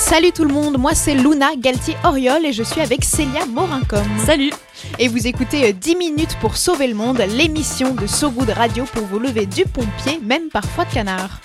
[0.00, 4.02] Salut tout le monde, moi c'est Luna Galtier-Oriol et je suis avec Célia Morincom.
[4.24, 4.50] Salut
[4.98, 9.04] Et vous écoutez 10 minutes pour sauver le monde, l'émission de So Good Radio pour
[9.06, 11.40] vous lever du pompier, même parfois de canard.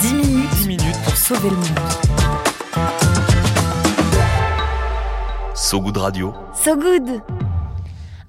[0.00, 1.78] 10 minutes, 10 minutes pour sauver le monde.
[5.54, 6.32] So Good Radio.
[6.54, 7.20] So Good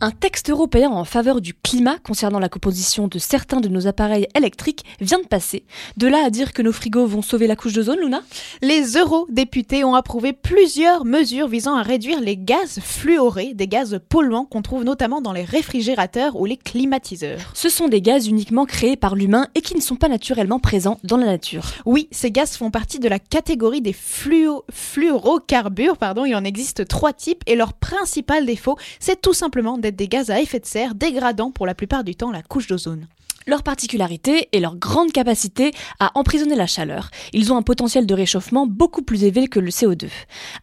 [0.02, 4.28] un texte européen en faveur du climat concernant la composition de certains de nos appareils
[4.36, 5.64] électriques vient de passer.
[5.98, 8.22] De là à dire que nos frigos vont sauver la couche d'ozone, Luna?
[8.62, 14.46] Les eurodéputés ont approuvé plusieurs mesures visant à réduire les gaz fluorés, des gaz polluants
[14.46, 17.52] qu'on trouve notamment dans les réfrigérateurs ou les climatiseurs.
[17.54, 21.00] Ce sont des gaz uniquement créés par l'humain et qui ne sont pas naturellement présents
[21.04, 21.66] dans la nature.
[21.86, 26.88] Oui, ces gaz font partie de la catégorie des fluo fluorocarbures, pardon, il en existe
[26.88, 30.96] trois types et leur principal défaut, c'est tout simplement des gaz à effet de serre
[30.96, 33.08] dégradant pour la plupart du temps la couche d'ozone.
[33.48, 37.10] Leur particularité est leur grande capacité à emprisonner la chaleur.
[37.34, 40.08] Ils ont un potentiel de réchauffement beaucoup plus élevé que le CO2.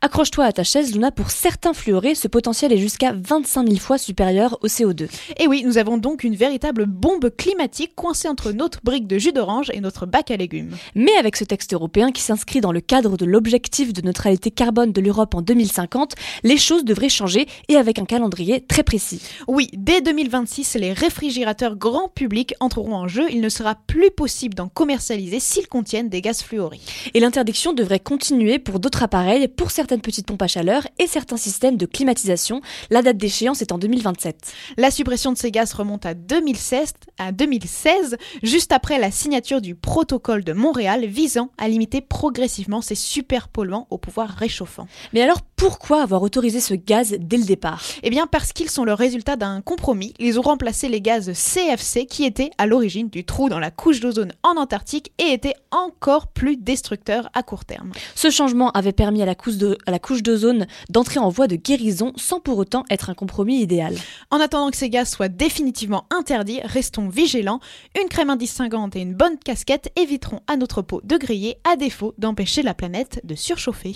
[0.02, 3.98] Accroche-toi à ta chaise, Luna, pour certains fluorés, ce potentiel est jusqu'à 25 000 fois
[3.98, 5.08] supérieur au CO2.
[5.38, 9.32] Et oui, nous avons donc une véritable bombe climatique coincée entre notre brique de jus
[9.32, 10.76] d'orange et notre bac à légumes.
[10.94, 14.92] Mais avec ce texte européen qui s'inscrit dans le cadre de l'objectif de neutralité carbone
[14.92, 19.22] de l'Europe en 2050, les choses devraient changer et avec un calendrier très précis.
[19.48, 24.54] Oui, dès 2026, les réfrigérateurs grand public entreront en jeu, il ne sera plus possible
[24.54, 26.80] d'en commercialiser s'ils contiennent des gaz fluorés.
[27.14, 31.38] Et l'interdiction devrait continuer pour d'autres appareils, pour certaines petites pompes à chaleur et certains
[31.38, 32.60] systèmes de climatisation.
[32.90, 34.52] La date d'échéance est en 2027.
[34.76, 39.74] La suppression de ces gaz remonte à 2016, à 2016, juste après la signature du
[39.74, 44.86] protocole de Montréal visant à limiter progressivement ces super polluants au pouvoir réchauffant.
[45.14, 47.82] Mais alors pourquoi avoir autorisé ce gaz dès le départ?
[48.02, 50.12] Eh bien parce qu'ils sont le résultat d'un compromis.
[50.18, 54.00] Ils ont remplacé les gaz CFC qui étaient à l'origine du trou dans la couche
[54.00, 57.92] d'ozone en Antarctique et étaient encore plus destructeurs à court terme.
[58.14, 62.58] Ce changement avait permis à la couche d'ozone d'entrer en voie de guérison sans pour
[62.58, 63.94] autant être un compromis idéal.
[64.30, 67.60] En attendant que ces gaz soient définitivement interdits, restons vigilants.
[68.00, 72.14] Une crème indistinguante et une bonne casquette éviteront à notre peau de griller à défaut
[72.18, 73.94] d'empêcher la planète de surchauffer.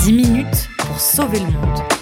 [0.00, 2.01] 10 minutes pour sauver le monde.